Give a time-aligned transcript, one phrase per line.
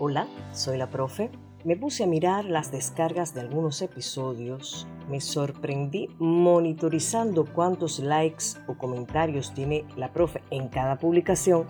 [0.00, 1.30] Hola, soy la profe.
[1.62, 4.88] Me puse a mirar las descargas de algunos episodios.
[5.08, 11.66] Me sorprendí monitorizando cuántos likes o comentarios tiene la profe en cada publicación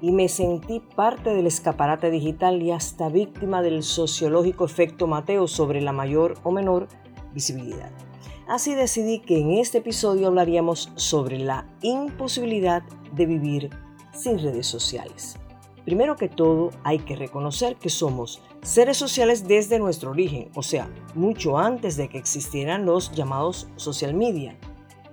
[0.00, 5.80] y me sentí parte del escaparate digital y hasta víctima del sociológico efecto Mateo sobre
[5.80, 6.86] la mayor o menor
[7.34, 7.90] visibilidad.
[8.46, 13.70] Así decidí que en este episodio hablaríamos sobre la imposibilidad de vivir
[14.12, 15.36] sin redes sociales.
[15.86, 20.90] Primero que todo, hay que reconocer que somos seres sociales desde nuestro origen, o sea,
[21.14, 24.58] mucho antes de que existieran los llamados social media.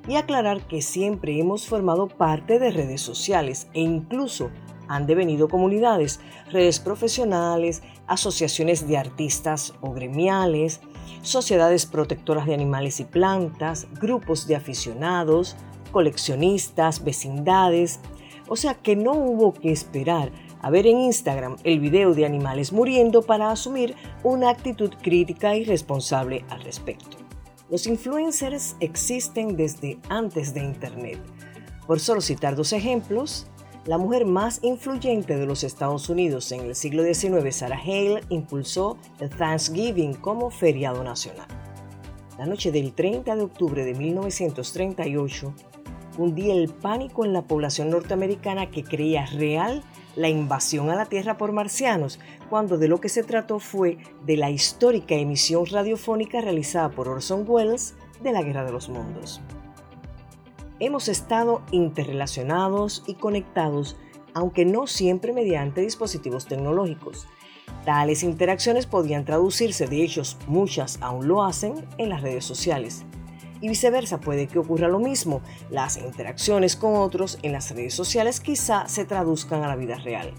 [0.07, 4.49] Y aclarar que siempre hemos formado parte de redes sociales e incluso
[4.87, 6.19] han devenido comunidades,
[6.49, 10.81] redes profesionales, asociaciones de artistas o gremiales,
[11.21, 15.55] sociedades protectoras de animales y plantas, grupos de aficionados,
[15.91, 17.99] coleccionistas, vecindades.
[18.47, 20.31] O sea que no hubo que esperar
[20.63, 25.65] a ver en Instagram el video de animales muriendo para asumir una actitud crítica y
[25.65, 27.17] responsable al respecto.
[27.69, 31.19] Los influencers existen desde antes de Internet.
[31.85, 33.47] Por solo citar dos ejemplos,
[33.85, 38.97] la mujer más influyente de los Estados Unidos en el siglo XIX, Sarah Hale, impulsó
[39.19, 41.47] el Thanksgiving como feriado nacional.
[42.37, 45.53] La noche del 30 de octubre de 1938
[46.17, 49.83] hundía el pánico en la población norteamericana que creía real
[50.15, 52.19] la invasión a la Tierra por marcianos,
[52.49, 57.45] cuando de lo que se trató fue de la histórica emisión radiofónica realizada por Orson
[57.47, 59.41] Welles de la Guerra de los Mundos.
[60.79, 63.97] Hemos estado interrelacionados y conectados,
[64.33, 67.27] aunque no siempre mediante dispositivos tecnológicos.
[67.85, 73.05] Tales interacciones podían traducirse, de hecho muchas aún lo hacen, en las redes sociales
[73.63, 75.41] y viceversa puede que ocurra lo mismo.
[75.69, 80.33] Las interacciones con otros en las redes sociales quizá se traduzcan a la vida real.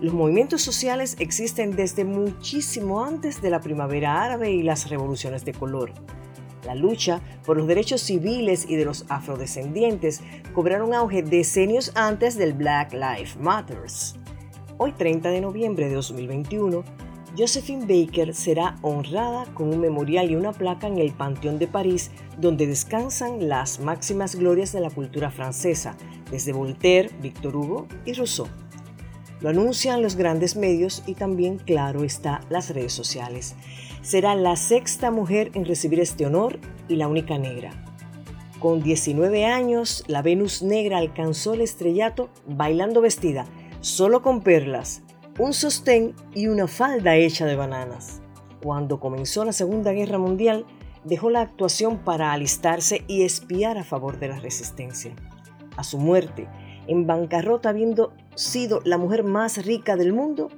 [0.00, 5.52] Los movimientos sociales existen desde muchísimo antes de la primavera árabe y las revoluciones de
[5.52, 5.92] color.
[6.64, 10.22] La lucha por los derechos civiles y de los afrodescendientes
[10.54, 14.14] cobraron auge decenios antes del Black Lives Matters.
[14.78, 16.84] Hoy 30 de noviembre de 2021,
[17.38, 22.10] Josephine Baker será honrada con un memorial y una placa en el Panteón de París,
[22.38, 25.96] donde descansan las máximas glorias de la cultura francesa,
[26.30, 28.48] desde Voltaire, Victor Hugo y Rousseau.
[29.40, 33.54] Lo anuncian los grandes medios y también, claro, está las redes sociales.
[34.02, 36.58] Será la sexta mujer en recibir este honor
[36.88, 37.70] y la única negra.
[38.58, 43.46] Con 19 años, la Venus negra alcanzó el estrellato bailando vestida,
[43.80, 45.02] solo con perlas,
[45.40, 48.20] un sostén y una falda hecha de bananas.
[48.62, 50.66] Cuando comenzó la Segunda Guerra Mundial,
[51.04, 55.16] dejó la actuación para alistarse y espiar a favor de la resistencia.
[55.78, 56.46] A su muerte,
[56.86, 60.48] en bancarrota habiendo sido la mujer más rica del mundo,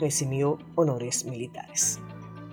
[0.00, 2.00] recibió honores militares.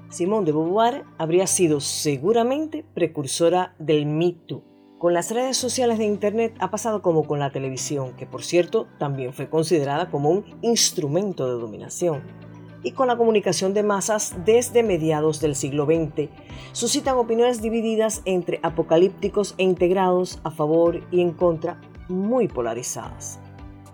[0.09, 4.61] Simone de Beauvoir habría sido seguramente precursora del mito
[4.97, 8.87] con las redes sociales de Internet ha pasado como con la televisión, que por cierto
[8.97, 12.23] también fue considerada como un instrumento de dominación.
[12.83, 16.29] Y con la comunicación de masas desde mediados del siglo XX,
[16.71, 23.39] suscitan opiniones divididas entre apocalípticos e integrados a favor y en contra, muy polarizadas.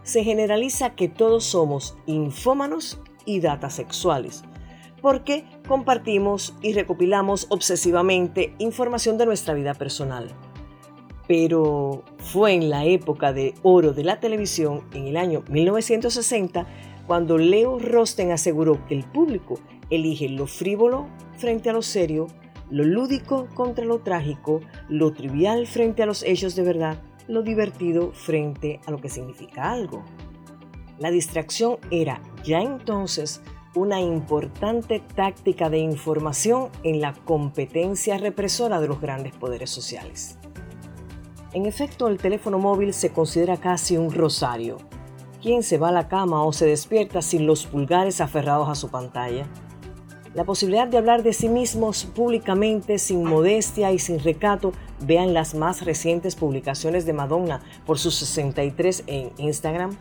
[0.03, 4.43] Se generaliza que todos somos infómanos y datasexuales,
[5.01, 10.33] porque compartimos y recopilamos obsesivamente información de nuestra vida personal
[11.27, 16.67] pero fue en la época de oro de la televisión, en el año 1960,
[17.07, 19.55] cuando Leo Rosten aseguró que el público
[19.89, 21.07] elige lo frívolo
[21.37, 22.27] frente a lo serio,
[22.69, 28.11] lo lúdico contra lo trágico, lo trivial frente a los hechos de verdad, lo divertido
[28.11, 30.03] frente a lo que significa algo.
[30.99, 33.41] La distracción era ya entonces
[33.75, 40.37] una importante táctica de información en la competencia represora de los grandes poderes sociales.
[41.53, 44.77] En efecto, el teléfono móvil se considera casi un rosario.
[45.39, 48.89] ¿Quién se va a la cama o se despierta sin los pulgares aferrados a su
[48.89, 49.45] pantalla?
[50.33, 54.71] La posibilidad de hablar de sí mismos públicamente, sin modestia y sin recato,
[55.05, 59.95] vean las más recientes publicaciones de Madonna por sus 63 en Instagram,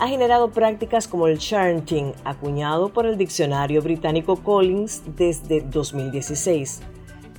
[0.00, 6.80] ha generado prácticas como el chanting, acuñado por el diccionario británico Collins desde 2016.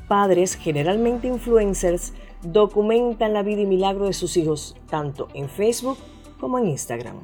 [0.07, 2.13] Padres, generalmente influencers,
[2.51, 5.97] documentan la vida y milagro de sus hijos tanto en Facebook
[6.39, 7.17] como en Instagram.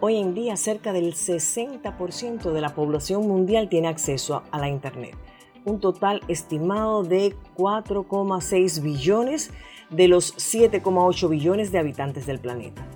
[0.00, 5.16] Hoy en día cerca del 60% de la población mundial tiene acceso a la Internet,
[5.64, 9.50] un total estimado de 4,6 billones
[9.90, 12.86] de los 7,8 billones de habitantes del planeta.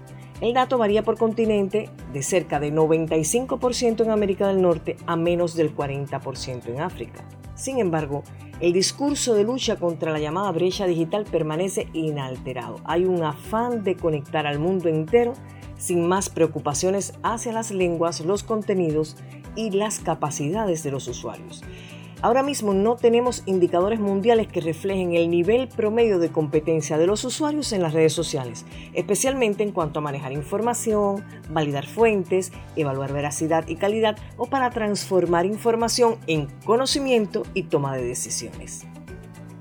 [0.41, 5.57] El dato varía por continente de cerca de 95% en América del Norte a menos
[5.57, 7.25] del 40% en África.
[7.59, 8.23] Sin embargo,
[8.61, 12.77] el discurso de lucha contra la llamada brecha digital permanece inalterado.
[12.85, 15.33] Hay un afán de conectar al mundo entero
[15.77, 19.17] sin más preocupaciones hacia las lenguas, los contenidos
[19.57, 21.65] y las capacidades de los usuarios.
[22.21, 27.25] Ahora mismo no tenemos indicadores mundiales que reflejen el nivel promedio de competencia de los
[27.25, 33.69] usuarios en las redes sociales, especialmente en cuanto a manejar información, validar fuentes, evaluar veracidad
[33.69, 38.85] y calidad o para transformar información en conocimiento y toma de decisiones.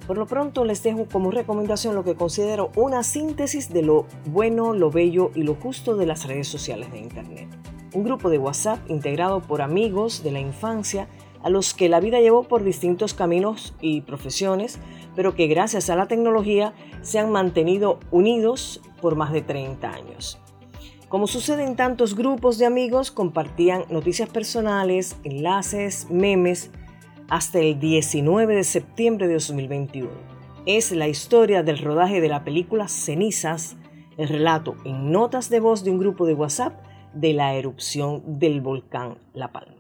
[0.08, 4.74] Por lo pronto les dejo como recomendación lo que considero una síntesis de lo bueno,
[4.74, 7.50] lo bello y lo justo de las redes sociales de Internet.
[7.94, 11.08] Un grupo de WhatsApp integrado por amigos de la infancia
[11.48, 14.80] a los que la vida llevó por distintos caminos y profesiones,
[15.16, 20.42] pero que gracias a la tecnología se han mantenido unidos por más de 30 años.
[21.08, 26.70] Como sucede en tantos grupos de amigos, compartían noticias personales, enlaces, memes,
[27.30, 30.10] hasta el 19 de septiembre de 2021.
[30.66, 33.78] Es la historia del rodaje de la película Cenizas,
[34.18, 36.74] el relato en notas de voz de un grupo de WhatsApp
[37.14, 39.77] de la erupción del volcán La Palma.